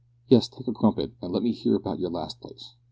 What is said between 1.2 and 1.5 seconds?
and let